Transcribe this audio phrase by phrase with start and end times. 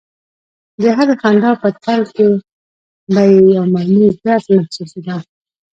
[0.81, 2.27] د هرې خندا په تل کې
[3.13, 5.17] به یې یو مرموز درد محسوسېده